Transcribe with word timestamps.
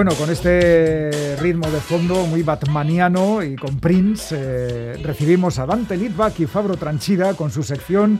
Bueno, 0.00 0.14
con 0.14 0.30
este 0.30 1.36
ritmo 1.40 1.70
de 1.70 1.78
fondo 1.78 2.24
muy 2.24 2.42
batmaniano 2.42 3.42
y 3.42 3.54
con 3.54 3.78
Prince, 3.78 4.34
eh, 4.34 4.98
recibimos 5.02 5.58
a 5.58 5.66
Dante 5.66 5.94
Litvak 5.94 6.40
y 6.40 6.46
Fabro 6.46 6.78
Tranchida 6.78 7.34
con 7.34 7.50
su 7.50 7.62
sección 7.62 8.18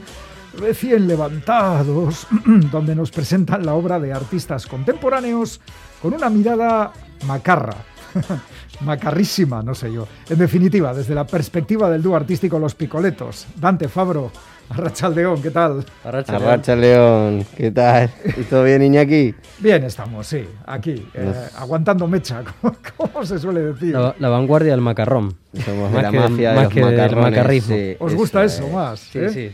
Recién 0.59 1.07
Levantados, 1.07 2.27
donde 2.71 2.93
nos 2.93 3.09
presentan 3.09 3.65
la 3.65 3.73
obra 3.73 3.99
de 3.99 4.13
artistas 4.13 4.67
contemporáneos 4.67 5.59
con 6.03 6.13
una 6.13 6.29
mirada 6.29 6.93
macarra. 7.25 7.77
Macarrísima, 8.81 9.63
no 9.63 9.73
sé 9.73 9.91
yo. 9.91 10.07
En 10.29 10.37
definitiva, 10.37 10.93
desde 10.93 11.15
la 11.15 11.25
perspectiva 11.25 11.89
del 11.89 12.03
dúo 12.03 12.15
artístico 12.15 12.59
Los 12.59 12.75
Picoletos. 12.75 13.47
Dante, 13.55 13.87
Fabro, 13.87 14.31
Arrachaldeón, 14.71 15.41
¿qué 15.41 15.51
tal? 15.51 15.83
Arrachaldeón, 16.05 17.45
¿qué 17.57 17.71
tal? 17.71 18.09
¿Y 18.37 18.43
todo 18.43 18.63
bien, 18.63 18.81
Iñaki? 18.81 19.35
Bien 19.59 19.83
estamos, 19.83 20.25
sí, 20.25 20.47
aquí, 20.65 21.05
eh, 21.13 21.33
aguantando 21.57 22.07
mecha, 22.07 22.41
como, 22.97 23.25
se 23.25 23.37
suele 23.37 23.61
decir. 23.73 23.93
La, 23.93 24.29
vanguardia 24.29 24.71
del 24.71 24.79
macarrón. 24.79 25.35
Somos 25.65 25.91
de 25.91 26.01
la 26.01 26.11
mafia 26.11 26.53
de 26.53 27.09
los 27.09 27.15
macarrismo. 27.15 27.75
¿Os 27.99 28.15
gusta 28.15 28.45
eso, 28.45 28.65
más? 28.69 29.01
Sí, 29.01 29.19
eh? 29.19 29.29
sí. 29.29 29.51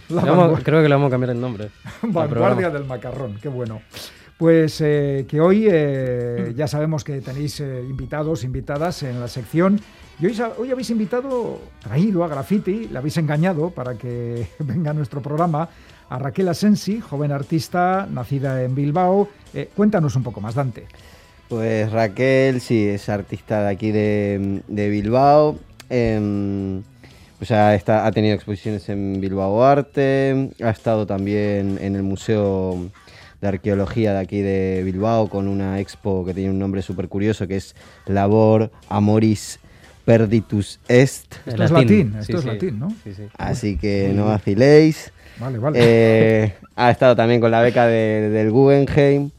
creo 0.64 0.84
que 0.84 0.90
le 0.90 0.96
vamos 0.96 1.08
a 1.08 1.12
cambiar 1.12 1.32
el 1.32 1.42
nombre. 1.42 1.70
vanguardia 2.04 2.70
del 2.70 2.86
macarrón, 2.86 3.40
qué 3.42 3.50
bueno. 3.50 3.82
Pues 4.38 4.82
eh, 4.82 5.26
que 5.28 5.42
hoy 5.42 5.68
ya 6.56 6.68
sabemos 6.68 7.04
que 7.04 7.22
tenéis 7.22 7.60
invitados, 7.60 8.44
invitadas 8.44 9.04
en 9.04 9.20
la 9.20 9.28
sección 9.28 9.82
y 10.20 10.26
hoy, 10.26 10.72
habéis 10.72 10.90
invitado, 10.90 11.60
traído 11.80 12.24
a 12.24 12.28
Graffiti, 12.28 12.88
le 12.88 12.98
habéis 12.98 13.18
engañado 13.18 13.70
para 13.70 13.96
que 13.96 14.48
venga 14.60 14.90
a 14.90 14.94
nuestro 14.94 15.22
programa, 15.22 15.70
a 16.10 16.18
Raquel 16.18 16.48
Asensi, 16.48 17.00
joven 17.00 17.32
artista, 17.32 18.08
nacida 18.10 18.64
en 18.64 18.74
Bilbao. 18.74 19.30
Eh, 19.54 19.70
cuéntanos 19.76 20.16
un 20.16 20.24
poco 20.24 20.42
más, 20.42 20.56
Dante. 20.56 20.86
Pues 21.50 21.92
Raquel, 21.92 22.62
sí, 22.62 22.88
es 22.88 23.10
artista 23.10 23.62
de 23.62 23.70
aquí 23.70 23.92
de, 23.92 24.64
Bilbao. 24.68 25.60
Em, 25.88 26.82
pues 27.38 27.52
ha, 27.52 27.74
ha 27.74 28.12
tenido 28.12 28.34
exposiciones 28.34 28.90
en 28.90 29.22
Bilbao 29.22 29.64
Arte, 29.64 30.50
ha 30.64 30.72
estado 30.72 31.06
también 31.06 31.78
en 31.80 31.96
el 31.96 32.02
Museo 32.02 32.90
de 33.42 33.48
Arqueología 33.48 34.14
de 34.14 34.20
aquí 34.20 34.42
de 34.42 34.82
Bilbao 34.84 35.30
con 35.30 35.48
una 35.48 35.80
expo 35.80 36.26
que 36.26 36.34
tiene 36.34 36.50
un 36.50 36.60
nombre 36.60 36.82
súper 36.82 37.08
curioso 37.08 37.48
que 37.48 37.58
es 37.58 37.76
Labor 38.06 38.72
Amoris 38.90 39.60
Perditus 40.06 40.80
Est. 40.88 41.36
Esto 41.46 41.64
es 41.64 41.72
latín, 41.72 42.16
esto 42.18 42.38
es 42.38 42.46
latín, 42.46 42.80
¿no? 42.80 42.94
Así 43.38 43.78
que 43.78 44.12
no 44.16 44.26
vaciléis. 44.26 45.12
Vale, 45.40 45.60
vale. 45.60 45.80
Eh, 45.80 46.54
ha 46.76 46.90
estado 46.90 47.16
también 47.16 47.42
con 47.42 47.52
la 47.52 47.62
beca 47.62 47.86
del 47.88 48.50
Guggenheim 48.50 49.30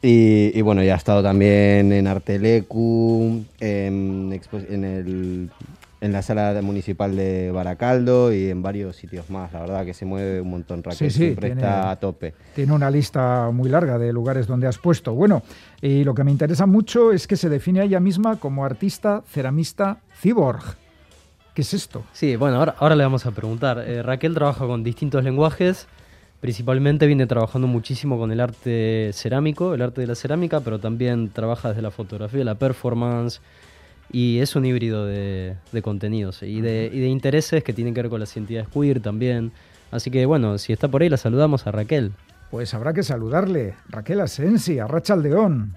y, 0.00 0.60
bueno, 0.62 0.82
ya 0.82 0.94
ha 0.94 0.96
estado 0.96 1.22
también 1.22 1.92
en 1.92 2.06
Artelecu, 2.06 3.44
en, 3.60 4.40
en 4.70 4.84
el 4.84 5.50
en 6.00 6.12
la 6.12 6.22
sala 6.22 6.60
municipal 6.62 7.16
de 7.16 7.50
Baracaldo 7.50 8.32
y 8.32 8.50
en 8.50 8.62
varios 8.62 8.96
sitios 8.96 9.30
más. 9.30 9.52
La 9.52 9.60
verdad 9.60 9.84
que 9.84 9.94
se 9.94 10.04
mueve 10.04 10.40
un 10.40 10.50
montón. 10.50 10.82
Raquel 10.82 11.10
siempre 11.10 11.48
está 11.48 11.90
a 11.90 11.96
tope. 11.96 12.34
Tiene 12.54 12.72
una 12.72 12.90
lista 12.90 13.50
muy 13.52 13.68
larga 13.68 13.98
de 13.98 14.12
lugares 14.12 14.46
donde 14.46 14.66
has 14.66 14.78
puesto. 14.78 15.14
Bueno, 15.14 15.42
y 15.80 16.04
lo 16.04 16.14
que 16.14 16.24
me 16.24 16.30
interesa 16.30 16.66
mucho 16.66 17.12
es 17.12 17.26
que 17.26 17.36
se 17.36 17.48
define 17.48 17.80
a 17.80 17.84
ella 17.84 18.00
misma 18.00 18.36
como 18.36 18.64
artista 18.64 19.22
ceramista 19.26 19.98
cyborg. 20.20 20.76
¿Qué 21.54 21.62
es 21.62 21.72
esto? 21.72 22.04
Sí, 22.12 22.36
bueno, 22.36 22.56
ahora, 22.56 22.74
ahora 22.78 22.96
le 22.96 23.02
vamos 23.02 23.24
a 23.24 23.30
preguntar. 23.30 23.78
Eh, 23.78 24.02
Raquel 24.02 24.34
trabaja 24.34 24.66
con 24.66 24.84
distintos 24.84 25.24
lenguajes. 25.24 25.88
Principalmente 26.40 27.06
viene 27.06 27.26
trabajando 27.26 27.66
muchísimo 27.66 28.18
con 28.18 28.30
el 28.30 28.40
arte 28.40 29.10
cerámico, 29.14 29.72
el 29.72 29.80
arte 29.80 30.02
de 30.02 30.06
la 30.06 30.14
cerámica, 30.14 30.60
pero 30.60 30.78
también 30.78 31.30
trabaja 31.30 31.70
desde 31.70 31.80
la 31.80 31.90
fotografía, 31.90 32.44
la 32.44 32.56
performance, 32.56 33.40
y 34.10 34.38
es 34.40 34.56
un 34.56 34.64
híbrido 34.64 35.06
de, 35.06 35.56
contenidos 35.82 36.42
y 36.42 36.60
de, 36.60 36.90
intereses 37.08 37.62
que 37.64 37.72
tienen 37.72 37.94
que 37.94 38.02
ver 38.02 38.10
con 38.10 38.20
las 38.20 38.36
entidades 38.36 38.68
queer 38.68 39.00
también. 39.00 39.52
Así 39.90 40.10
que 40.10 40.26
bueno, 40.26 40.58
si 40.58 40.72
está 40.72 40.88
por 40.88 41.02
ahí, 41.02 41.08
la 41.08 41.16
saludamos 41.16 41.66
a 41.66 41.72
Raquel. 41.72 42.12
Pues 42.50 42.74
habrá 42.74 42.92
que 42.92 43.02
saludarle. 43.02 43.74
Raquel 43.88 44.20
Asensi, 44.20 44.78
Arracha 44.78 45.14
Aldeón. 45.14 45.76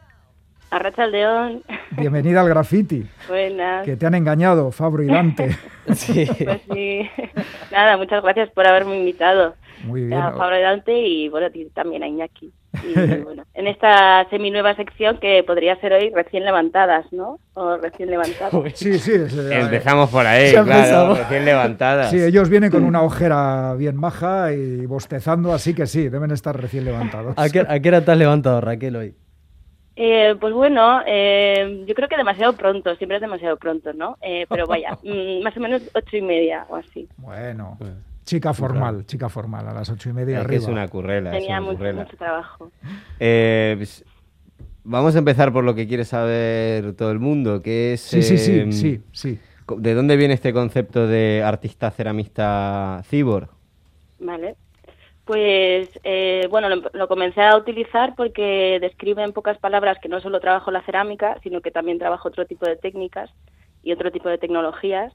Arracha 0.72 1.04
Aldeón. 1.04 1.64
Bienvenida 1.92 2.42
al 2.42 2.50
graffiti. 2.50 3.08
Buenas. 3.28 3.86
Que 3.86 3.96
te 3.96 4.06
han 4.06 4.14
engañado, 4.14 4.72
Fabro 4.72 5.02
y 5.04 5.08
Dante. 5.08 5.58
sí. 5.96 6.28
Pues 6.44 6.62
sí. 6.72 7.10
Nada, 7.72 7.98
muchas 7.98 8.22
gracias 8.22 8.52
por 8.52 8.68
haberme 8.68 9.00
invitado. 9.00 9.56
Muy 9.84 10.06
bien. 10.06 10.22
A 10.22 10.32
Fabro 10.34 10.58
y 10.58 10.62
Dante 10.62 11.02
y 11.02 11.30
bueno, 11.30 11.48
también 11.74 12.04
a 12.04 12.08
Iñaki. 12.08 12.54
Y, 12.84 13.22
bueno, 13.24 13.44
en 13.54 13.68
esta 13.68 14.28
seminueva 14.30 14.76
sección 14.76 15.18
que 15.18 15.44
podría 15.44 15.76
ser 15.82 15.94
hoy 15.94 16.12
recién 16.12 16.46
levantadas, 16.46 17.12
¿no? 17.12 17.40
O 17.54 17.78
recién 17.78 18.10
levantadas. 18.10 18.52
Sí, 18.76 19.00
sí. 19.00 19.14
Empezamos 19.52 20.10
por 20.10 20.26
ahí, 20.26 20.52
claro, 20.52 21.16
recién 21.16 21.46
levantadas. 21.46 22.12
Sí, 22.12 22.22
ellos 22.22 22.50
vienen 22.50 22.72
con 22.72 22.84
una 22.84 23.02
ojera 23.02 23.74
bien 23.76 23.96
maja 23.96 24.54
y 24.54 24.86
bostezando, 24.86 25.54
así 25.54 25.74
que 25.74 25.88
sí, 25.88 26.10
deben 26.10 26.32
estar 26.32 26.60
recién 26.60 26.86
levantados. 26.86 27.34
¿A 27.38 27.50
qué, 27.50 27.66
a 27.68 27.80
qué 27.80 27.90
hora 27.90 28.06
te 28.06 28.12
has 28.12 28.18
levantado, 28.18 28.62
Raquel, 28.62 28.96
hoy? 28.96 29.16
Eh, 30.02 30.36
pues 30.40 30.54
bueno, 30.54 31.02
eh, 31.06 31.84
yo 31.86 31.94
creo 31.94 32.08
que 32.08 32.16
demasiado 32.16 32.54
pronto, 32.54 32.96
siempre 32.96 33.18
es 33.18 33.22
demasiado 33.22 33.58
pronto, 33.58 33.92
¿no? 33.92 34.18
Eh, 34.22 34.46
pero 34.48 34.66
vaya, 34.66 34.98
mm, 35.04 35.44
más 35.44 35.58
o 35.58 35.60
menos 35.60 35.82
ocho 35.94 36.16
y 36.16 36.22
media 36.22 36.66
o 36.70 36.78
así. 36.78 37.10
Bueno. 37.18 37.78
Chica 38.30 38.54
formal, 38.54 39.08
chica 39.08 39.28
formal, 39.28 39.68
a 39.68 39.74
las 39.74 39.90
ocho 39.90 40.08
y 40.08 40.14
media 40.14 40.42
es 40.42 40.52
es 40.52 40.68
una 40.68 40.88
currela. 40.88 41.32
Tenía 41.32 41.60
mucho, 41.60 41.80
trabajo. 42.16 42.72
Eh, 43.20 43.74
pues, 43.76 44.06
vamos 44.84 45.16
a 45.16 45.18
empezar 45.18 45.52
por 45.52 45.64
lo 45.64 45.74
que 45.74 45.88
quiere 45.88 46.06
saber 46.06 46.94
todo 46.94 47.12
el 47.12 47.18
mundo, 47.18 47.64
que 47.64 47.94
es... 47.94 48.02
Sí, 48.02 48.22
sí, 48.22 48.38
sí, 48.38 48.60
em, 48.60 48.72
sí, 48.72 49.02
sí. 49.14 49.40
¿De 49.78 49.96
dónde 49.96 50.16
viene 50.16 50.36
este 50.36 50.54
concepto 50.54 51.08
de 51.08 51.42
artista 51.44 51.90
ceramista 51.90 53.02
cyborg? 53.10 53.50
Vale. 54.20 54.56
Pues 55.26 55.90
eh, 56.04 56.46
bueno, 56.52 56.70
lo, 56.70 56.84
lo, 56.94 57.08
comencé 57.08 57.42
a 57.42 57.58
utilizar 57.58 58.14
porque 58.16 58.78
describe 58.80 59.24
en 59.24 59.34
pocas 59.34 59.58
palabras 59.58 59.98
que 60.00 60.08
no 60.08 60.22
solo 60.22 60.40
trabajo 60.40 60.70
la 60.70 60.84
cerámica, 60.84 61.40
sino 61.42 61.62
que 61.62 61.72
también 61.72 61.98
trabajo 61.98 62.28
otro 62.28 62.46
tipo 62.46 62.68
de 62.68 62.76
técnicas 62.76 63.32
y 63.82 63.92
otro 63.92 64.12
tipo 64.12 64.30
de 64.30 64.38
tecnologías. 64.38 65.14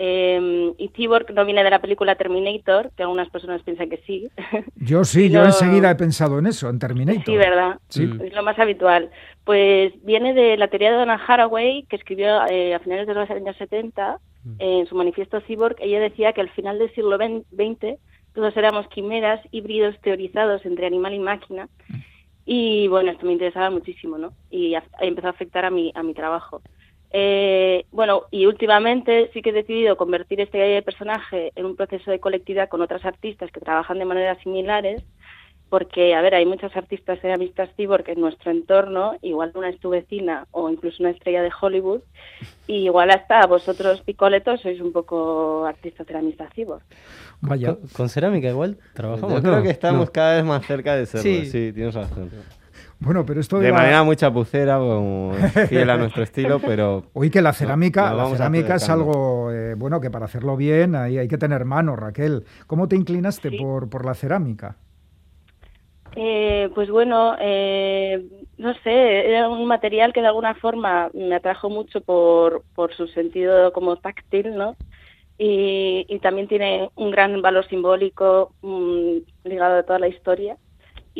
Eh, 0.00 0.74
y 0.78 0.88
Cyborg 0.90 1.34
no 1.34 1.44
viene 1.44 1.64
de 1.64 1.70
la 1.70 1.80
película 1.80 2.14
Terminator, 2.14 2.92
que 2.96 3.02
algunas 3.02 3.28
personas 3.30 3.62
piensan 3.64 3.90
que 3.90 3.96
sí. 4.06 4.28
Yo 4.76 5.04
sí, 5.04 5.28
yo 5.28 5.44
enseguida 5.44 5.90
he 5.90 5.96
pensado 5.96 6.38
en 6.38 6.46
eso, 6.46 6.68
en 6.68 6.78
Terminator. 6.78 7.24
Sí, 7.24 7.36
¿verdad? 7.36 7.78
Sí. 7.88 8.08
Es 8.22 8.32
lo 8.32 8.44
más 8.44 8.56
habitual. 8.60 9.10
Pues 9.42 9.92
viene 10.04 10.34
de 10.34 10.56
la 10.56 10.68
teoría 10.68 10.92
de 10.92 10.98
Donna 10.98 11.20
Haraway, 11.26 11.82
que 11.88 11.96
escribió 11.96 12.46
eh, 12.46 12.74
a 12.74 12.78
finales 12.78 13.08
de 13.08 13.14
los 13.14 13.28
años 13.28 13.56
70, 13.56 14.18
mm. 14.44 14.54
en 14.60 14.86
su 14.86 14.94
manifiesto 14.94 15.40
Cyborg. 15.40 15.74
Ella 15.80 15.98
decía 15.98 16.32
que 16.32 16.42
al 16.42 16.50
final 16.50 16.78
del 16.78 16.94
siglo 16.94 17.16
XX 17.16 17.98
todos 18.34 18.56
éramos 18.56 18.86
quimeras, 18.88 19.40
híbridos 19.50 19.98
teorizados 20.00 20.64
entre 20.64 20.86
animal 20.86 21.12
y 21.12 21.18
máquina. 21.18 21.68
Mm. 21.88 21.96
Y 22.46 22.86
bueno, 22.86 23.10
esto 23.10 23.26
me 23.26 23.32
interesaba 23.32 23.68
muchísimo, 23.68 24.16
¿no? 24.16 24.32
Y 24.48 24.74
empezó 25.00 25.26
a 25.26 25.30
afectar 25.30 25.64
a 25.64 25.70
mi, 25.70 25.90
a 25.96 26.04
mi 26.04 26.14
trabajo. 26.14 26.62
Eh, 27.10 27.86
bueno, 27.90 28.24
y 28.30 28.46
últimamente 28.46 29.30
sí 29.32 29.40
que 29.40 29.50
he 29.50 29.52
decidido 29.52 29.96
convertir 29.96 30.40
este 30.40 30.82
personaje 30.82 31.52
en 31.56 31.64
un 31.64 31.76
proceso 31.76 32.10
de 32.10 32.20
colectividad 32.20 32.68
con 32.68 32.82
otras 32.82 33.04
artistas 33.04 33.50
que 33.50 33.60
trabajan 33.60 33.98
de 33.98 34.04
maneras 34.04 34.38
similares, 34.42 35.02
porque, 35.70 36.14
a 36.14 36.22
ver, 36.22 36.34
hay 36.34 36.46
muchas 36.46 36.74
artistas 36.76 37.20
ceramistas 37.20 37.68
cyborg 37.76 38.08
en 38.08 38.20
nuestro 38.20 38.50
entorno, 38.50 39.16
igual 39.20 39.52
una 39.54 39.68
es 39.68 39.78
tu 39.78 39.90
vecina 39.90 40.46
o 40.50 40.70
incluso 40.70 41.02
una 41.02 41.10
estrella 41.10 41.42
de 41.42 41.50
Hollywood, 41.60 42.00
y 42.66 42.86
igual 42.86 43.10
hasta 43.10 43.46
vosotros, 43.46 44.00
picoletos, 44.00 44.60
sois 44.62 44.80
un 44.80 44.92
poco 44.92 45.66
artistas 45.66 46.06
ceramistas 46.06 46.52
cyborg. 46.54 46.82
Vaya. 47.40 47.76
¿Con, 47.92 48.08
cerámica 48.08 48.48
igual 48.48 48.78
trabajamos? 48.94 49.34
Yo 49.34 49.42
creo 49.42 49.62
que 49.62 49.70
estamos 49.70 50.10
cada 50.10 50.36
vez 50.36 50.44
más 50.44 50.66
cerca 50.66 50.96
de 50.96 51.06
serlo, 51.06 51.22
sí, 51.22 51.46
sí 51.46 51.72
tienes 51.72 51.94
razón. 51.94 52.30
Bueno, 53.00 53.24
pero 53.24 53.40
esto 53.40 53.60
de, 53.60 53.72
manera 53.72 54.02
muy 54.02 54.16
chapucera, 54.16 54.78
como 54.78 55.32
fiel 55.68 55.88
a 55.88 55.96
nuestro 55.96 56.24
estilo, 56.24 56.58
pero 56.58 57.04
oí 57.12 57.30
que 57.30 57.40
la 57.40 57.52
cerámica, 57.52 58.12
la 58.12 58.26
cerámica 58.26 58.74
es 58.74 58.90
algo 58.90 59.52
eh, 59.52 59.74
bueno 59.74 60.00
que 60.00 60.10
para 60.10 60.24
hacerlo 60.24 60.56
bien 60.56 60.96
ahí 60.96 61.16
hay 61.16 61.28
que 61.28 61.38
tener 61.38 61.64
mano, 61.64 61.94
Raquel. 61.94 62.44
¿Cómo 62.66 62.88
te 62.88 62.96
inclinaste 62.96 63.52
por, 63.52 63.88
por 63.88 64.04
la 64.04 64.14
cerámica? 64.14 64.76
Eh, 66.16 66.70
pues 66.74 66.90
bueno, 66.90 67.36
eh, 67.38 68.26
no 68.56 68.74
sé, 68.82 69.28
era 69.28 69.48
un 69.48 69.64
material 69.66 70.12
que 70.12 70.20
de 70.20 70.26
alguna 70.26 70.54
forma 70.56 71.08
me 71.14 71.36
atrajo 71.36 71.70
mucho 71.70 72.00
por, 72.00 72.64
por 72.74 72.92
su 72.94 73.06
sentido 73.06 73.72
como 73.72 73.96
táctil, 73.98 74.56
¿no? 74.56 74.74
Y, 75.38 76.04
y 76.08 76.18
también 76.18 76.48
tiene 76.48 76.90
un 76.96 77.12
gran 77.12 77.40
valor 77.42 77.68
simbólico 77.68 78.52
mm, 78.62 79.18
ligado 79.44 79.78
a 79.78 79.82
toda 79.84 80.00
la 80.00 80.08
historia 80.08 80.56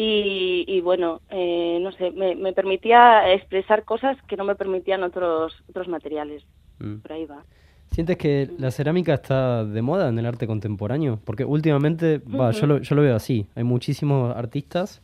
y, 0.00 0.80
bueno, 0.80 1.22
eh, 1.28 1.78
no 1.80 1.90
sé, 1.90 2.12
me, 2.12 2.52
permitía 2.52 3.32
expresar 3.32 3.84
cosas 3.84 4.16
que 4.28 4.36
no 4.36 4.44
me 4.44 4.54
permitían 4.54 5.02
otros, 5.02 5.52
otros 5.68 5.88
materiales. 5.88 6.44
Mm. 6.78 6.98
Por 6.98 7.12
ahí 7.12 7.26
va. 7.26 7.42
¿Sientes 7.90 8.16
que 8.16 8.48
la 8.58 8.70
cerámica 8.70 9.14
está 9.14 9.64
de 9.64 9.82
moda 9.82 10.08
en 10.08 10.16
el 10.16 10.26
arte 10.26 10.46
contemporáneo? 10.46 11.18
Porque 11.24 11.44
últimamente, 11.44 12.22
yo, 12.52 12.66
lo, 12.66 12.78
yo 12.78 12.94
lo 12.94 13.02
veo 13.02 13.16
así, 13.16 13.46
hay 13.56 13.64
muchísimos 13.64 14.36
artistas 14.36 15.02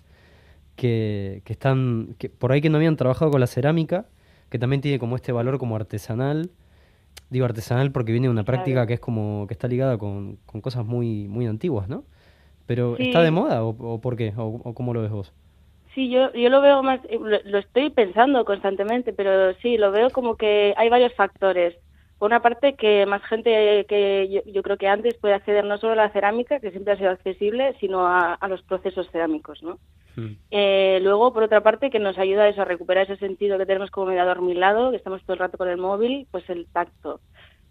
que, 0.76 1.42
que 1.44 1.54
están, 1.54 2.14
que 2.18 2.28
por 2.28 2.52
ahí 2.52 2.60
que 2.60 2.70
no 2.70 2.76
habían 2.76 2.96
trabajado 2.96 3.32
con 3.32 3.40
la 3.40 3.48
cerámica, 3.48 4.06
que 4.48 4.60
también 4.60 4.80
tiene 4.80 5.00
como 5.00 5.16
este 5.16 5.32
valor 5.32 5.58
como 5.58 5.74
artesanal. 5.74 6.50
Digo 7.30 7.46
artesanal 7.46 7.90
porque 7.90 8.12
viene 8.12 8.28
de 8.28 8.32
una 8.32 8.44
práctica 8.44 8.86
que 8.86 8.94
es 8.94 9.00
como 9.00 9.46
que 9.48 9.54
está 9.54 9.66
ligada 9.66 9.98
con, 9.98 10.36
con 10.46 10.60
cosas 10.60 10.86
muy, 10.86 11.26
muy 11.26 11.46
antiguas, 11.46 11.88
¿no? 11.88 12.04
Pero 12.66 12.96
¿está 12.98 13.22
de 13.22 13.30
moda 13.30 13.62
o, 13.64 14.00
por 14.00 14.16
qué? 14.16 14.32
O, 14.36 14.60
¿O, 14.64 14.74
cómo 14.74 14.94
lo 14.94 15.02
ves 15.02 15.10
vos? 15.10 15.32
Sí, 15.94 16.10
yo, 16.10 16.32
yo 16.32 16.48
lo 16.48 16.60
veo 16.60 16.82
más, 16.82 17.00
eh, 17.08 17.18
lo, 17.44 17.58
estoy 17.58 17.90
pensando 17.90 18.44
constantemente, 18.44 19.12
pero 19.12 19.54
sí, 19.54 19.78
lo 19.78 19.92
veo 19.92 20.10
como 20.10 20.36
que 20.36 20.74
hay 20.76 20.88
varios 20.88 21.14
factores. 21.14 21.76
Por 22.18 22.30
una 22.30 22.40
parte, 22.40 22.74
que 22.74 23.06
más 23.06 23.22
gente 23.24 23.84
que 23.88 24.42
yo, 24.46 24.62
creo 24.62 24.76
que 24.76 24.88
antes 24.88 25.14
puede 25.14 25.34
acceder 25.34 25.64
no 25.64 25.78
solo 25.78 25.92
a 25.92 25.96
la 26.06 26.10
cerámica, 26.10 26.58
que 26.58 26.70
siempre 26.70 26.94
ha 26.94 26.96
sido 26.96 27.10
accesible, 27.10 27.76
sino 27.80 28.06
a, 28.06 28.38
los 28.48 28.62
procesos 28.62 29.08
cerámicos, 29.10 29.62
¿no? 29.62 29.78
Hmm. 30.16 30.36
Eh, 30.50 31.00
luego, 31.02 31.32
por 31.32 31.42
otra 31.42 31.60
parte, 31.60 31.90
que 31.90 31.98
nos 31.98 32.16
ayuda 32.18 32.44
a 32.44 32.48
eso, 32.48 32.62
a 32.62 32.66
recuperar 32.66 33.04
ese 33.04 33.16
sentido 33.16 33.58
que 33.58 33.66
tenemos 33.66 33.90
como 33.90 34.06
medio 34.06 34.22
adormilado, 34.22 34.90
que 34.90 34.96
estamos 34.96 35.22
todo 35.22 35.34
el 35.34 35.40
rato 35.40 35.58
con 35.58 35.68
el 35.68 35.76
móvil, 35.76 36.26
pues 36.30 36.48
el 36.50 36.66
tacto. 36.66 37.20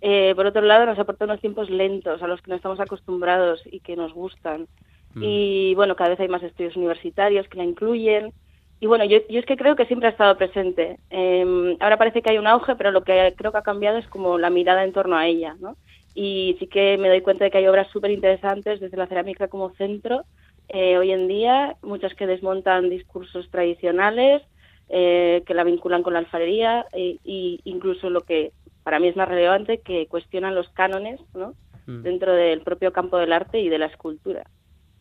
Eh, 0.06 0.34
por 0.36 0.46
otro 0.46 0.62
lado, 0.62 0.86
nos 0.86 1.00
aporta 1.00 1.24
unos 1.24 1.40
tiempos 1.40 1.70
lentos 1.70 2.22
a 2.22 2.28
los 2.28 2.42
que 2.42 2.50
no 2.50 2.58
estamos 2.58 2.82
acostumbrados 2.82 3.62
y 3.66 3.80
que 3.80 3.96
nos 3.96 4.14
gustan. 4.14 4.68
Mm. 5.14 5.24
Y 5.24 5.76
bueno, 5.76 5.96
cada 5.96 6.10
vez 6.10 6.20
hay 6.20 6.28
más 6.28 6.44
estudios 6.44 6.76
universitarios 6.76 7.48
que 7.48 7.58
la 7.58 7.64
incluyen. 7.64 8.34
Y 8.82 8.86
bueno, 8.86 9.06
yo, 9.06 9.20
yo 9.30 9.40
es 9.40 9.46
que 9.46 9.56
creo 9.56 9.78
que 9.78 9.86
siempre 9.86 10.10
ha 10.10 10.12
estado 10.12 10.38
presente. 10.38 10.98
Em, 11.10 11.78
ahora 11.80 11.96
parece 11.98 12.22
que 12.22 12.32
hay 12.32 12.38
un 12.38 12.48
auge, 12.48 12.76
pero 12.76 12.92
lo 12.92 13.06
que 13.06 13.34
creo 13.38 13.54
que 13.54 13.58
ha 13.60 13.62
cambiado 13.62 13.98
es 13.98 14.08
como 14.08 14.38
la 14.38 14.50
mirada 14.50 14.84
en 14.84 14.92
torno 14.92 15.16
a 15.16 15.26
ella, 15.26 15.56
¿no? 15.62 15.78
Y 16.14 16.58
sí 16.60 16.68
que 16.68 16.98
me 16.98 17.08
doy 17.08 17.22
cuenta 17.22 17.46
de 17.46 17.52
que 17.52 17.60
hay 17.60 17.68
obras 17.68 17.88
súper 17.88 18.12
interesantes 18.12 18.82
desde 18.82 18.98
la 18.98 19.08
cerámica 19.08 19.48
como 19.48 19.70
centro 19.76 20.26
eh, 20.68 20.98
hoy 20.98 21.12
en 21.12 21.30
día, 21.30 21.76
muchas 21.82 22.14
que 22.16 22.28
desmontan 22.28 22.90
discursos 22.90 23.50
tradicionales, 23.50 24.42
eh, 24.90 25.44
que 25.46 25.54
la 25.54 25.64
vinculan 25.64 26.04
con 26.04 26.14
la 26.14 26.20
alfarería 26.20 26.86
e, 26.92 27.20
incluso 27.64 28.10
lo 28.10 28.22
que 28.22 28.52
para 28.84 29.00
mí 29.00 29.08
es 29.08 29.16
más 29.16 29.28
relevante, 29.28 29.80
que 29.80 30.08
cuestionan 30.08 30.56
los 30.56 30.70
cánones 30.70 31.20
¿no? 31.34 31.54
Mm. 31.88 32.04
dentro 32.04 32.34
del 32.34 32.62
propio 32.62 32.94
campo 32.94 33.18
del 33.18 33.34
arte 33.34 33.60
y 33.60 33.70
de 33.70 33.78
la 33.78 33.88
escultura. 33.88 34.44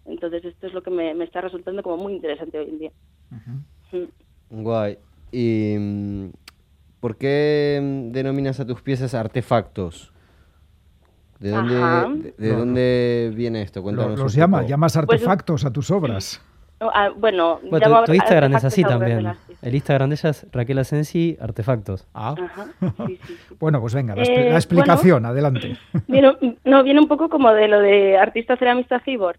Entonces 0.04 0.44
esto 0.44 0.66
es 0.66 0.72
lo 0.72 0.82
que 0.82 0.90
me, 0.90 1.12
está 1.22 1.40
resultando 1.40 1.82
como 1.82 1.96
muy 1.96 2.14
interesante 2.14 2.58
hoy 2.58 2.68
en 2.68 2.78
día. 2.78 2.92
Mm. 3.92 4.62
Guay. 4.62 4.98
¿Y 5.30 5.76
mm, 5.78 6.30
por 7.00 7.16
qué 7.16 7.80
denominas 8.10 8.60
a 8.60 8.66
tus 8.66 8.82
piezas 8.82 9.14
artefactos? 9.14 10.12
¿De 11.38 11.50
dónde, 11.50 12.34
de, 12.38 12.52
dónde 12.52 13.32
viene 13.34 13.62
esto? 13.62 13.82
Cuéntanos 13.82 14.18
los 14.18 14.32
llama, 14.32 14.62
llamas 14.62 14.92
pues, 14.92 15.02
artefactos 15.02 15.64
a 15.64 15.72
tus 15.72 15.90
obras. 15.90 16.40
Ah, 16.80 17.10
bueno, 17.16 17.60
tu, 18.06 18.14
Instagram 18.14 18.54
es 18.54 18.64
así 18.64 18.82
también. 18.82 19.32
El 19.62 19.76
Instagram 19.76 20.10
de 20.10 20.16
ella 20.16 20.30
es 20.30 20.46
Raquel 20.50 20.78
Asensi, 20.80 21.36
Artefactos. 21.40 22.08
Ah. 22.14 22.34
bueno, 23.60 23.80
pues 23.80 23.94
venga, 23.94 24.16
la, 24.16 24.24
eh, 24.24 24.54
explicación, 24.54 25.24
adelante. 25.24 25.76
no, 26.64 26.82
viene 26.82 27.00
un 27.00 27.06
poco 27.06 27.28
como 27.28 27.52
de 27.52 27.68
lo 27.68 27.80
de 27.80 28.18
artista 28.18 28.56
ceramista 28.56 28.98
cyborg. 29.00 29.38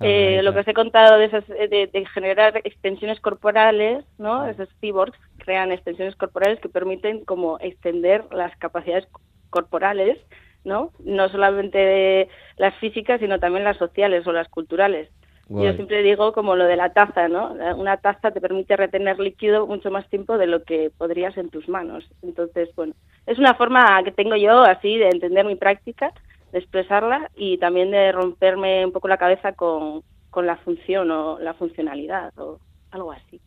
Ah, 0.00 0.06
eh, 0.06 0.40
lo 0.42 0.52
que 0.52 0.60
os 0.60 0.68
he 0.68 0.74
contado 0.74 1.18
de, 1.18 1.26
esas, 1.26 1.46
de, 1.46 2.04
generar 2.12 2.60
extensiones 2.64 3.20
corporales, 3.20 4.04
¿no? 4.18 4.46
Esos 4.46 4.68
cyborgs 4.80 5.18
crean 5.38 5.70
extensiones 5.70 6.16
corporales 6.16 6.58
que 6.58 6.68
permiten 6.68 7.24
como 7.24 7.58
extender 7.60 8.24
las 8.32 8.56
capacidades 8.56 9.06
corporales, 9.50 10.18
¿no? 10.64 10.90
No 11.04 11.28
solamente 11.28 12.28
las 12.56 12.74
físicas, 12.76 13.20
sino 13.20 13.38
también 13.38 13.62
las 13.62 13.76
sociales 13.76 14.26
o 14.26 14.32
las 14.32 14.48
culturales. 14.48 15.10
Yo 15.50 15.72
siempre 15.72 16.04
digo 16.04 16.32
como 16.32 16.54
lo 16.54 16.64
de 16.64 16.76
la 16.76 16.92
taza, 16.92 17.26
¿no? 17.26 17.52
Una 17.76 17.96
taza 17.96 18.30
te 18.30 18.40
permite 18.40 18.76
retener 18.76 19.18
líquido 19.18 19.66
mucho 19.66 19.90
más 19.90 20.08
tiempo 20.08 20.38
de 20.38 20.46
lo 20.46 20.62
que 20.62 20.92
podrías 20.96 21.36
en 21.36 21.50
tus 21.50 21.68
manos. 21.68 22.08
Entonces, 22.22 22.68
bueno, 22.76 22.94
es 23.26 23.36
una 23.36 23.54
forma 23.54 24.00
que 24.04 24.12
tengo 24.12 24.36
yo 24.36 24.62
así 24.62 24.96
de 24.96 25.08
entender 25.08 25.44
mi 25.44 25.56
práctica 25.56 26.12
de 26.52 26.58
expresarla 26.60 27.30
y 27.36 27.58
también 27.58 27.90
de 27.90 28.12
romperme 28.12 28.86
un 28.86 28.92
poco 28.92 29.08
la 29.08 29.18
cabeza 29.18 29.52
con, 29.52 30.02
con 30.30 30.46
la 30.46 30.56
función 30.58 31.10
o 31.10 31.38
la 31.40 31.54
funcionalidad 31.54 32.32
o 32.38 32.60
algo 32.92 33.12
así. 33.12 33.40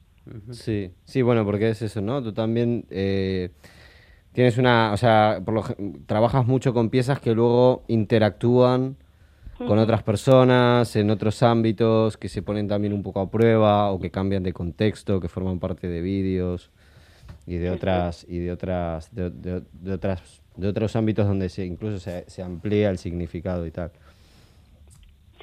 Sí, 0.52 0.92
sí, 1.04 1.22
bueno, 1.22 1.46
porque 1.46 1.70
es 1.70 1.82
eso, 1.82 2.02
¿no? 2.02 2.24
Tú 2.24 2.34
también 2.34 2.86
eh, 2.90 3.52
tienes 4.32 4.58
una, 4.58 4.94
o 4.94 4.98
sea, 4.98 5.42
por 5.44 5.54
lo, 5.54 5.64
trabajas 6.06 6.46
mucho 6.46 6.74
con 6.74 6.90
piezas 6.90 7.20
que 7.20 7.34
luego 7.34 7.84
interactúan 7.88 8.98
con 9.58 9.78
otras 9.80 10.04
personas 10.04 10.96
en 10.96 11.10
otros 11.10 11.44
ámbitos 11.44 12.18
que 12.18 12.30
se 12.30 12.42
ponen 12.42 12.68
también 12.68 12.94
un 12.94 13.04
poco 13.04 13.22
a 13.22 13.30
prueba 13.30 13.92
o 13.92 14.00
que 14.00 14.12
cambian 14.12 14.44
de 14.44 14.54
contexto, 14.54 15.20
que 15.20 15.28
forman 15.28 15.60
parte 15.60 15.88
de 15.88 16.02
vídeos 16.02 16.72
y 17.46 17.56
de 17.56 17.70
otras 17.72 18.26
y 18.28 18.40
de 18.40 18.52
otras 18.52 19.14
de, 19.14 19.30
de 19.30 19.94
otras 19.94 20.42
de 20.56 20.68
otros 20.68 20.96
ámbitos 20.96 21.28
donde 21.28 21.50
se, 21.50 21.66
incluso 21.66 22.00
se, 22.00 22.30
se 22.30 22.44
amplía 22.44 22.90
el 22.90 22.98
significado 22.98 23.66
y 23.66 23.72
tal. 23.72 23.92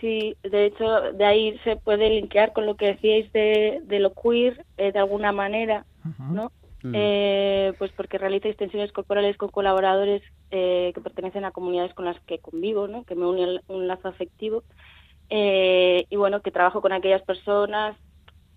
Sí, 0.00 0.36
de 0.42 0.66
hecho, 0.66 1.12
de 1.12 1.24
ahí 1.24 1.58
se 1.62 1.76
puede 1.76 2.08
linkear 2.08 2.52
con 2.52 2.64
lo 2.64 2.74
que 2.74 2.86
decíais 2.86 3.30
de, 3.32 3.82
de 3.84 3.98
lo 3.98 4.14
queer, 4.14 4.64
eh, 4.78 4.92
de 4.92 4.98
alguna 4.98 5.30
manera, 5.30 5.84
¿no? 6.18 6.52
Mm. 6.82 6.92
Eh, 6.94 7.72
pues 7.78 7.92
porque 7.92 8.18
realiza 8.18 8.48
extensiones 8.48 8.92
corporales 8.92 9.36
con 9.36 9.50
colaboradores 9.50 10.22
eh, 10.50 10.92
que 10.94 11.00
pertenecen 11.00 11.44
a 11.44 11.50
comunidades 11.50 11.94
con 11.94 12.04
las 12.04 12.18
que 12.20 12.38
convivo, 12.38 12.88
¿no? 12.88 13.04
Que 13.04 13.14
me 13.14 13.26
une 13.26 13.60
un 13.68 13.86
lazo 13.86 14.08
afectivo. 14.08 14.62
y 15.30 16.16
bueno, 16.16 16.42
que 16.42 16.50
trabajo 16.50 16.80
con 16.80 16.92
aquellas 16.92 17.22
personas 17.22 17.96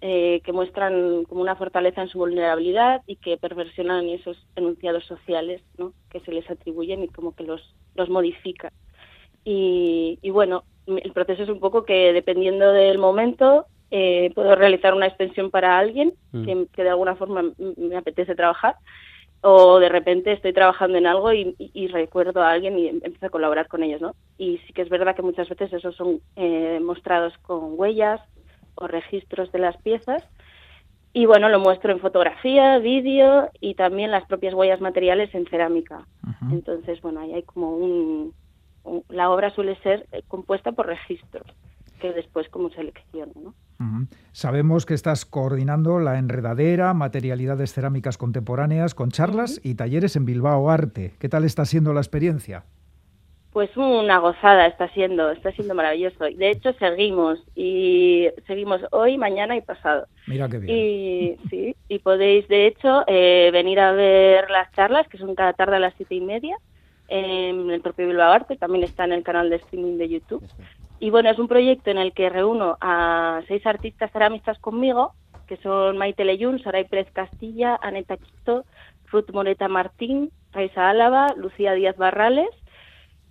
eh, 0.05 0.41
que 0.43 0.51
muestran 0.51 1.23
como 1.23 1.39
una 1.41 1.55
fortaleza 1.55 2.01
en 2.01 2.09
su 2.09 2.17
vulnerabilidad 2.17 3.01
y 3.07 3.15
que 3.15 3.37
perversionan 3.37 4.09
esos 4.09 4.35
enunciados 4.57 5.05
sociales 5.05 5.61
¿no? 5.77 5.93
que 6.09 6.19
se 6.19 6.33
les 6.33 6.49
atribuyen 6.51 7.03
y 7.03 7.07
como 7.07 7.33
que 7.33 7.45
los, 7.45 7.73
los 7.95 8.09
modifica. 8.09 8.73
Y, 9.45 10.19
bueno, 10.29 10.65
el 10.87 11.13
proceso 11.13 11.43
es 11.43 11.49
un 11.49 11.61
poco 11.61 11.85
que 11.85 12.11
dependiendo 12.11 12.73
del 12.73 12.97
momento 12.97 13.65
eh, 13.95 14.31
puedo 14.33 14.55
realizar 14.55 14.95
una 14.95 15.05
extensión 15.05 15.51
para 15.51 15.77
alguien 15.77 16.13
mm. 16.31 16.63
que, 16.73 16.83
de 16.83 16.89
alguna 16.89 17.15
forma 17.15 17.43
me 17.77 17.95
apetece 17.95 18.33
trabajar 18.33 18.75
o 19.41 19.77
de 19.77 19.87
repente 19.87 20.31
estoy 20.31 20.51
trabajando 20.51 20.97
en 20.97 21.05
algo 21.05 21.31
y, 21.31 21.87
recuerdo 21.89 22.41
a 22.41 22.49
alguien 22.49 22.79
y 22.79 22.87
empiezo 22.87 23.27
a 23.27 23.29
colaborar 23.29 23.67
con 23.67 23.83
ellos, 23.83 24.01
¿no? 24.01 24.15
Y 24.39 24.57
sí 24.65 24.73
que 24.73 24.81
es 24.81 24.89
verdad 24.89 25.15
que 25.15 25.21
muchas 25.21 25.47
veces 25.47 25.71
esos 25.73 25.95
son 25.95 26.21
eh, 26.35 26.79
mostrados 26.81 27.37
con 27.43 27.77
huellas 27.77 28.19
o 28.73 28.87
registros 28.87 29.51
de 29.51 29.59
las 29.59 29.77
piezas. 29.83 30.27
Y 31.13 31.27
bueno, 31.27 31.49
lo 31.49 31.59
muestro 31.59 31.91
en 31.91 31.99
fotografía, 31.99 32.79
vídeo 32.79 33.51
y 33.59 33.75
también 33.75 34.09
las 34.09 34.25
propias 34.25 34.55
huellas 34.55 34.81
materiales 34.81 35.35
en 35.35 35.45
cerámica. 35.45 36.07
Entonces, 36.49 36.99
bueno, 37.01 37.19
ahí 37.19 37.33
hay 37.33 37.43
como 37.43 37.75
un, 37.77 38.33
La 39.09 39.29
obra 39.29 39.51
suele 39.51 39.75
ser 39.83 40.07
eh, 40.13 40.23
compuesta 40.27 40.71
por 40.71 40.87
registros 40.87 41.45
que 41.99 42.11
después 42.11 42.49
como 42.49 42.69
selecciono, 42.71 43.33
¿no? 43.35 43.53
Sabemos 44.31 44.85
que 44.85 44.93
estás 44.93 45.25
coordinando 45.25 45.99
la 45.99 46.17
enredadera, 46.17 46.93
materialidades 46.93 47.73
cerámicas 47.73 48.17
contemporáneas 48.17 48.95
con 48.95 49.11
charlas 49.11 49.59
y 49.63 49.75
talleres 49.75 50.15
en 50.15 50.25
Bilbao 50.25 50.69
Arte. 50.69 51.13
¿Qué 51.19 51.29
tal 51.29 51.43
está 51.43 51.65
siendo 51.65 51.93
la 51.93 52.01
experiencia? 52.01 52.65
Pues 53.53 53.69
una 53.77 54.17
gozada 54.17 54.65
está 54.65 54.89
siendo, 54.89 55.29
está 55.29 55.51
siendo 55.51 55.75
maravilloso. 55.75 56.23
De 56.23 56.49
hecho, 56.49 56.73
seguimos 56.73 57.39
y 57.55 58.27
seguimos 58.47 58.81
hoy, 58.91 59.19
mañana 59.19 59.55
y 59.55 59.61
pasado. 59.61 60.07
Mira 60.25 60.49
qué 60.49 60.57
bien. 60.57 60.75
Y, 60.75 61.37
sí, 61.51 61.75
y 61.87 61.99
podéis, 61.99 62.47
de 62.47 62.65
hecho, 62.65 63.03
eh, 63.05 63.51
venir 63.53 63.79
a 63.79 63.91
ver 63.91 64.49
las 64.49 64.71
charlas, 64.71 65.07
que 65.07 65.19
son 65.19 65.35
cada 65.35 65.53
tarde 65.53 65.75
a 65.75 65.79
las 65.79 65.93
siete 65.95 66.15
y 66.15 66.21
media, 66.21 66.57
en 67.09 67.69
el 67.69 67.81
propio 67.81 68.07
Bilbao 68.07 68.31
Arte, 68.31 68.55
también 68.55 68.83
está 68.83 69.05
en 69.05 69.11
el 69.11 69.21
canal 69.21 69.51
de 69.51 69.57
streaming 69.57 69.99
de 69.99 70.09
YouTube. 70.09 70.43
Y 70.99 71.09
bueno, 71.09 71.29
es 71.29 71.39
un 71.39 71.47
proyecto 71.47 71.91
en 71.91 71.97
el 71.97 72.13
que 72.13 72.29
reúno 72.29 72.77
a 72.79 73.41
seis 73.47 73.65
artistas 73.65 74.11
ceramistas 74.11 74.57
conmigo, 74.59 75.13
que 75.47 75.57
son 75.57 75.97
Maite 75.97 76.23
Leyún, 76.23 76.61
Saray 76.63 76.85
Pérez 76.85 77.11
Castilla, 77.11 77.77
Aneta 77.81 78.17
Quito, 78.17 78.65
Ruth 79.11 79.31
Moreta 79.33 79.67
Martín, 79.67 80.31
Raisa 80.51 80.89
Álava, 80.89 81.33
Lucía 81.35 81.73
Díaz 81.73 81.97
Barrales 81.97 82.49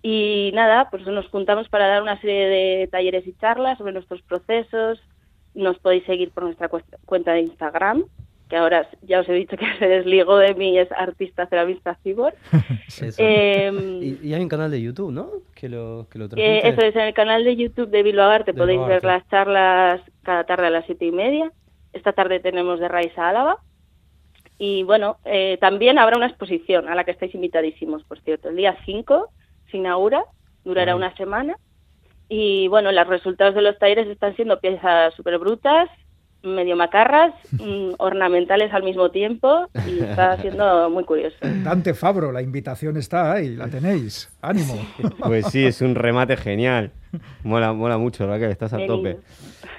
y 0.05 0.51
nada, 0.53 0.89
pues 0.89 1.07
nos 1.07 1.27
juntamos 1.29 1.69
para 1.69 1.87
dar 1.87 2.01
una 2.01 2.19
serie 2.19 2.47
de 2.47 2.87
talleres 2.91 3.25
y 3.25 3.33
charlas 3.35 3.77
sobre 3.77 3.93
nuestros 3.93 4.21
procesos. 4.23 4.99
Nos 5.55 5.79
podéis 5.79 6.03
seguir 6.03 6.31
por 6.31 6.43
nuestra 6.43 6.69
cuenta 7.05 7.31
de 7.31 7.41
Instagram, 7.41 8.03
que 8.53 8.57
ahora 8.57 8.87
ya 9.01 9.19
os 9.19 9.27
he 9.27 9.33
dicho 9.33 9.57
que 9.57 9.65
se 9.79 9.87
desligó 9.87 10.37
de 10.37 10.53
mí, 10.53 10.77
es 10.77 10.91
artista 10.91 11.47
ceramista 11.47 11.95
cibor. 12.03 12.35
Em, 13.17 14.19
y, 14.21 14.31
hay 14.31 14.43
un 14.43 14.47
canal 14.47 14.69
de 14.69 14.79
YouTube, 14.79 15.11
¿no? 15.11 15.27
Que 15.55 15.67
lo, 15.67 16.05
que 16.11 16.19
lo 16.19 16.25
eh, 16.35 16.61
Eso 16.63 16.81
es, 16.81 16.95
en 16.95 17.01
el 17.01 17.15
canal 17.15 17.43
de 17.43 17.55
YouTube 17.55 17.89
de 17.89 18.03
Bilbao 18.03 18.29
Arte 18.29 18.53
podéis 18.53 18.85
ver 18.85 19.03
las 19.03 19.27
charlas 19.29 20.01
cada 20.21 20.43
tarde 20.43 20.67
a 20.67 20.69
las 20.69 20.85
siete 20.85 21.05
y 21.05 21.11
media. 21.11 21.51
Esta 21.93 22.13
tarde 22.13 22.39
tenemos 22.39 22.79
de 22.79 22.87
Raiza 22.87 23.27
Álava. 23.27 23.57
Y 24.59 24.83
bueno, 24.83 25.17
eh, 25.25 25.57
también 25.59 25.97
habrá 25.97 26.17
una 26.17 26.27
exposición 26.27 26.87
a 26.87 26.93
la 26.93 27.05
que 27.05 27.11
estáis 27.11 27.33
invitadísimos, 27.33 28.03
por 28.03 28.21
cierto, 28.21 28.49
el 28.49 28.55
día 28.55 28.77
5 28.85 29.29
se 29.71 29.77
inaugura, 29.77 30.25
durará 30.63 30.95
una 30.95 31.15
semana. 31.17 31.57
Y 32.29 32.67
bueno, 32.67 32.91
los 32.91 33.07
resultados 33.07 33.55
de 33.55 33.63
los 33.63 33.79
talleres 33.79 34.07
están 34.07 34.35
siendo 34.35 34.59
piezas 34.59 35.15
súper 35.15 35.39
brutas, 35.39 35.89
medio 36.43 36.75
macarras, 36.75 37.33
mm, 37.51 37.93
ornamentales 37.97 38.73
al 38.73 38.83
mismo 38.83 39.09
tiempo 39.11 39.67
y 39.87 39.99
está 39.99 40.37
siendo 40.41 40.89
muy 40.89 41.05
curioso. 41.05 41.35
Dante 41.63 41.93
Fabro, 41.93 42.31
la 42.31 42.41
invitación 42.41 42.97
está 42.97 43.31
ahí, 43.31 43.55
la 43.55 43.67
tenéis. 43.67 44.29
Ánimo. 44.41 44.75
Pues 45.19 45.47
sí, 45.47 45.65
es 45.65 45.81
un 45.81 45.95
remate 45.95 46.37
genial. 46.37 46.91
Mola, 47.43 47.73
mola 47.73 47.97
mucho, 47.97 48.27
Raquel, 48.27 48.51
estás 48.51 48.73
a 48.73 48.77
Qué 48.77 48.87
tope. 48.87 49.19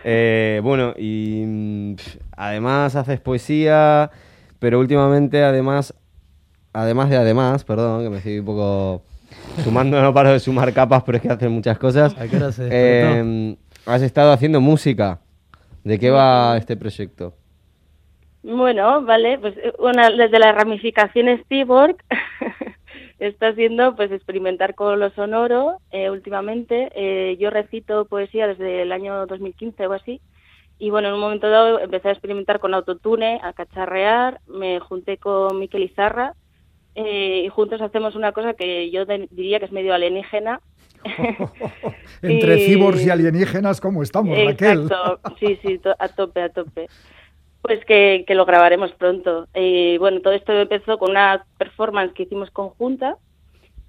Eh, 0.04 0.60
bueno, 0.62 0.94
y 0.96 1.42
mm, 1.44 1.94
además 2.36 2.94
haces 2.96 3.20
poesía, 3.20 4.10
pero 4.58 4.78
últimamente 4.78 5.42
además, 5.42 5.94
además 6.72 7.10
de 7.10 7.16
además, 7.16 7.64
perdón, 7.64 8.04
que 8.04 8.10
me 8.10 8.18
estoy 8.18 8.38
un 8.38 8.46
poco 8.46 9.02
sumando, 9.64 10.00
no 10.00 10.14
paro 10.14 10.30
de 10.30 10.40
sumar 10.40 10.72
capas, 10.72 11.02
pero 11.04 11.16
es 11.16 11.22
que 11.22 11.28
haces 11.28 11.50
muchas 11.50 11.78
cosas. 11.78 12.16
¿A 12.18 12.28
qué 12.28 12.36
hora 12.36 12.52
se 12.52 12.64
despertó? 12.64 12.70
Eh, 12.70 13.56
has 13.86 14.02
estado 14.02 14.32
haciendo 14.32 14.60
música. 14.60 15.20
¿De 15.84 15.98
qué 15.98 16.10
va 16.10 16.56
este 16.56 16.76
proyecto? 16.76 17.34
Bueno, 18.42 19.02
vale, 19.02 19.38
pues 19.38 19.56
eh, 19.58 19.72
una, 19.78 20.10
desde 20.10 20.38
las 20.38 20.54
ramificaciones 20.54 21.46
Cyborg 21.48 21.96
está 23.18 23.48
haciendo 23.48 23.94
pues 23.94 24.10
experimentar 24.10 24.74
con 24.74 24.98
lo 24.98 25.10
sonoro 25.10 25.78
eh, 25.90 26.10
últimamente. 26.10 26.90
Eh, 26.94 27.36
yo 27.38 27.50
recito 27.50 28.06
poesía 28.06 28.46
desde 28.46 28.82
el 28.82 28.92
año 28.92 29.26
2015 29.26 29.86
o 29.86 29.92
así. 29.92 30.20
Y 30.78 30.90
bueno, 30.90 31.08
en 31.08 31.14
un 31.14 31.20
momento 31.20 31.48
dado 31.48 31.78
empecé 31.78 32.08
a 32.08 32.12
experimentar 32.12 32.60
con 32.60 32.74
autotune, 32.74 33.40
a 33.42 33.52
cacharrear, 33.52 34.40
me 34.48 34.80
junté 34.80 35.18
con 35.18 35.58
Miquel 35.58 35.84
Izarra 35.84 36.34
eh, 36.94 37.42
y 37.44 37.48
juntos 37.48 37.80
hacemos 37.80 38.14
una 38.14 38.32
cosa 38.32 38.54
que 38.54 38.90
yo 38.90 39.04
diría 39.04 39.58
que 39.58 39.66
es 39.66 39.72
medio 39.72 39.94
alienígena. 39.94 40.60
Entre 42.22 42.56
Y- 42.56 42.66
cibors 42.66 43.04
y 43.04 43.10
alienígenas, 43.10 43.80
¿cómo 43.80 44.02
estamos, 44.02 44.36
Raquel? 44.44 44.82
Exacto, 44.82 45.20
sí, 45.38 45.58
sí, 45.62 45.78
to- 45.78 45.96
a 45.98 46.08
tope, 46.08 46.42
a 46.42 46.48
tope. 46.48 46.86
Pues 47.62 47.84
que, 47.86 48.24
que 48.26 48.34
lo 48.34 48.44
grabaremos 48.44 48.92
pronto. 48.92 49.48
Y 49.54 49.96
bueno, 49.98 50.20
todo 50.20 50.34
esto 50.34 50.52
empezó 50.52 50.98
con 50.98 51.12
una 51.12 51.44
performance 51.56 52.12
que 52.12 52.24
hicimos 52.24 52.50
conjunta 52.50 53.16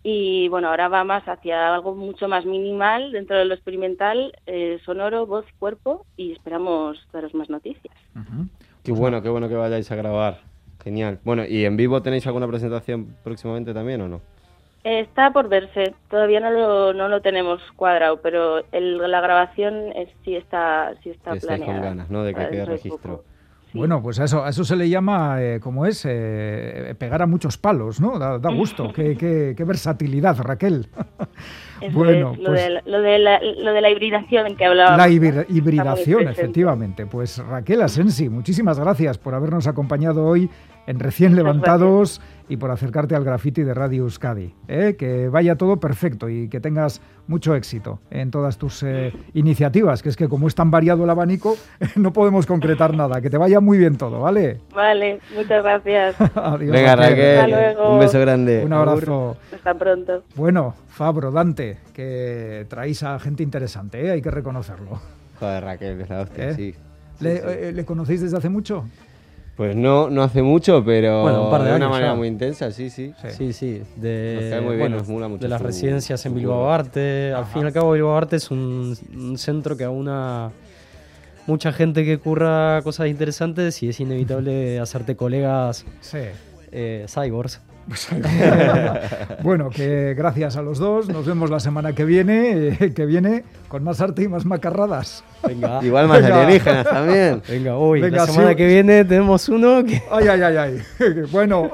y 0.02 0.48
bueno, 0.50 0.70
ahora 0.70 0.88
va 0.88 1.04
más 1.04 1.24
hacia 1.28 1.74
algo 1.74 1.94
mucho 1.96 2.28
más 2.28 2.46
minimal 2.46 3.12
dentro 3.12 3.36
de 3.38 3.44
lo 3.46 3.54
experimental, 3.54 4.34
eh, 4.46 4.80
sonoro, 4.86 5.26
voz, 5.26 5.46
cuerpo 5.60 6.06
y 6.16 6.32
esperamos 6.32 7.06
daros 7.12 7.34
más 7.34 7.50
noticias. 7.50 7.94
Qué 8.84 8.92
bueno, 8.92 9.22
qué 9.22 9.30
bueno 9.30 9.50
que 9.50 9.56
vayáis 9.56 9.92
a 9.92 9.96
grabar. 9.96 10.42
Genial. 10.84 11.20
Bueno, 11.26 11.44
¿y 11.46 11.66
en 11.66 11.76
vivo 11.76 12.02
tenéis 12.04 12.28
alguna 12.28 12.48
presentación 12.48 13.16
próximamente 13.24 13.74
también 13.74 14.00
o 14.02 14.08
no? 14.08 14.22
Está 14.86 15.32
por 15.34 15.50
verse, 15.50 15.96
todavía 16.12 16.40
no 16.40 16.52
lo, 16.52 16.94
no 16.94 17.10
lo 17.10 17.20
tenemos 17.20 17.60
cuadrado, 17.76 18.22
pero 18.22 18.60
el- 18.72 19.00
la 19.00 19.20
grabación 19.20 19.92
es, 19.96 20.10
sí 20.24 20.36
está, 20.36 20.94
sí 21.02 21.10
está 21.10 21.34
estáis 21.34 21.58
con 21.58 21.66
planeada. 21.66 21.90
ganas, 21.90 22.12
¿no? 22.12 22.24
De 22.24 22.36
que 22.36 22.48
quede 22.50 22.66
registro. 22.66 23.24
Sí. 23.72 23.80
Bueno, 23.80 24.02
pues 24.04 24.20
a 24.20 24.26
eso, 24.26 24.46
a 24.46 24.50
eso 24.50 24.64
se 24.64 24.76
le 24.76 24.88
llama, 24.88 25.42
eh, 25.42 25.60
¿cómo 25.60 25.88
es? 25.88 26.06
Eh, 26.08 26.94
pegar 27.00 27.24
a 27.24 27.26
muchos 27.26 27.58
palos, 27.58 28.00
¿no? 28.00 28.20
Da, 28.20 28.38
da 28.38 28.52
gusto. 28.52 28.94
qué, 28.94 29.18
qué- 29.18 29.56
qué 29.58 29.64
versatilidad, 29.64 30.38
Raquel. 30.40 30.88
Eso 31.82 31.92
bueno, 31.98 32.32
es, 32.34 32.40
lo, 32.40 32.46
pues 32.50 32.64
de, 32.64 32.70
la- 32.70 32.82
lo, 32.86 33.02
de 33.02 33.20
la, 33.20 33.40
lo 33.42 33.74
de 33.74 33.82
la 33.82 33.90
hibridación 33.90 34.48
en 34.48 34.56
que 34.56 34.66
hablábamos. 34.66 34.98
la 34.98 35.10
hibridación, 35.10 36.28
efectivamente. 36.30 37.06
Pues 37.06 37.38
Raquel 37.40 37.82
Asensi, 37.82 38.30
muchísimas 38.30 38.80
gracias 38.80 39.18
por 39.18 39.34
habernos 39.36 39.68
acompañado 39.68 40.26
hoy 40.26 40.50
en 40.88 41.00
Recién 41.00 41.32
Muchas 41.32 41.44
Levantados 41.44 42.22
y 42.48 42.58
por 42.58 42.70
acercarte 42.70 43.16
al 43.16 43.24
graffiti 43.24 43.64
de 43.64 43.74
Radio 43.74 44.04
Euskadi. 44.04 44.54
¿eh? 44.68 44.96
Que 44.98 45.28
vaya 45.30 45.56
todo 45.56 45.78
perfecto 45.78 46.30
y 46.30 46.48
que 46.48 46.60
tengas 46.60 47.02
mucho 47.28 47.56
éxito 47.56 48.00
en 48.12 48.30
todas 48.30 48.60
tus 48.60 48.84
eh, 48.84 49.12
iniciativas, 49.34 50.04
que 50.04 50.10
es 50.10 50.16
que 50.16 50.30
como 50.30 50.48
es 50.48 50.54
tan 50.54 50.70
variado 50.70 51.04
el 51.04 51.10
abanico, 51.10 51.58
no 51.96 52.14
podemos 52.14 52.46
concretar 52.46 52.94
nada. 52.96 53.20
Que 53.20 53.32
te 53.32 53.38
vaya 53.38 53.60
muy 53.60 53.80
bien 53.80 53.98
todo, 53.98 54.20
¿vale? 54.22 54.62
Vale, 54.76 55.20
muchas 55.36 55.64
gracias. 55.64 56.16
Adiós. 56.36 56.72
Venga, 56.72 56.96
Raquel, 56.96 57.38
Hasta 57.40 57.48
luego. 57.48 57.94
un 57.94 58.00
beso 58.00 58.20
grande. 58.20 58.64
Un 58.64 58.74
abrazo. 58.74 59.38
Hasta 59.54 59.74
pronto. 59.74 60.24
Bueno, 60.36 60.76
Fabro, 60.88 61.25
Dante, 61.32 61.78
que 61.94 62.66
traéis 62.70 63.04
a 63.04 63.18
gente 63.20 63.44
interesante, 63.44 64.06
¿eh? 64.06 64.12
hay 64.12 64.22
que 64.22 64.32
reconocerlo. 64.32 65.00
Joder, 65.40 65.64
Raquel, 65.64 66.02
es 66.02 66.10
la 66.10 66.22
hostia, 66.22 66.50
¿Eh? 66.50 66.54
sí. 66.56 66.76
¿Le, 67.20 67.36
Sí, 67.38 67.42
sí. 67.42 67.48
eh, 67.50 67.72
¿le 67.74 67.86
conocéis 67.86 68.22
desde 68.22 68.38
hace 68.38 68.50
mucho? 68.50 68.86
Pues 69.56 69.74
no, 69.76 70.10
no 70.10 70.22
hace 70.22 70.42
mucho, 70.42 70.84
pero 70.84 71.22
Bueno, 71.22 71.46
un 71.46 71.50
par 71.52 71.62
de 71.64 71.68
una 71.68 71.76
años 71.76 71.90
manera 71.90 72.12
ya. 72.12 72.16
muy 72.18 72.28
intensa, 72.28 72.72
sí, 72.72 72.90
sí. 72.90 73.14
Sí. 73.22 73.28
Sí, 73.32 73.54
sí. 73.54 73.82
De, 73.96 74.50
Nos 74.52 74.62
muy 74.64 74.76
bien, 74.76 74.80
bueno, 74.80 74.98
nos 74.98 75.08
mola 75.08 75.28
mucho 75.30 75.44
de 75.44 75.48
las 75.48 75.62
su- 75.62 75.68
residencias 75.68 76.26
en 76.26 76.36
Bilbao. 76.36 76.70
Arte. 76.70 77.32
Al 77.34 77.46
fin 77.46 77.62
y 77.62 77.66
al 77.66 77.72
cabo, 77.74 77.94
Bilbao 77.94 78.18
Arte 78.18 78.36
es 78.36 78.52
un, 78.52 78.98
un 79.16 79.38
centro 79.38 79.78
que 79.78 79.86
aúna 79.86 80.52
mucha 81.48 81.72
gente 81.72 82.04
que 82.04 82.18
curra 82.18 82.82
cosas 82.84 83.08
interesantes 83.08 83.82
y 83.82 83.88
es 83.90 84.00
inevitable 84.02 84.80
hacerte 84.80 85.16
colegas 85.16 85.86
Sí. 86.02 86.18
eh, 86.74 87.06
cyborgs. 87.08 87.62
bueno, 89.44 89.70
que 89.70 90.16
gracias 90.16 90.58
a 90.58 90.62
los 90.62 90.80
dos. 90.80 91.08
Nos 91.08 91.26
vemos 91.26 91.50
la 91.50 91.60
semana 91.60 91.94
que 91.94 92.04
viene, 92.04 92.70
eh, 92.80 92.94
que 92.96 93.06
viene 93.06 93.44
con 93.68 93.84
más 93.84 94.02
arte 94.02 94.24
y 94.24 94.28
más 94.28 94.46
macarradas. 94.46 95.24
Venga, 95.48 95.80
Igual 95.84 96.08
más 96.08 96.22
Venga. 96.22 96.42
alienígenas 96.42 96.86
también. 96.86 97.42
venga, 97.48 97.76
hoy, 97.76 98.02
Venga, 98.02 98.18
la 98.18 98.26
semana 98.28 98.50
sí. 98.50 98.56
que 98.56 98.68
viene 98.68 99.06
tenemos 99.06 99.48
uno 99.50 99.84
que... 99.84 100.02
Ay, 100.12 100.28
ay, 100.28 100.42
ay, 100.42 100.58
ay. 100.58 100.82
Bueno, 101.32 101.70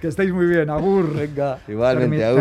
que 0.00 0.08
estéis 0.08 0.32
muy 0.32 0.46
bien. 0.46 0.70
Agur. 0.70 1.14
Venga. 1.14 1.58
Igualmente, 1.66 2.24
Agur. 2.24 2.40